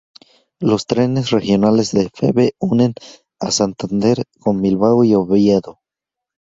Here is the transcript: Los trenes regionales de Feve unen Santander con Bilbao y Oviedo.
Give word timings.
Los 0.59 0.87
trenes 0.87 1.29
regionales 1.29 1.91
de 1.91 2.09
Feve 2.09 2.55
unen 2.59 2.95
Santander 3.51 4.23
con 4.39 4.59
Bilbao 4.59 5.03
y 5.03 5.13
Oviedo. 5.13 5.79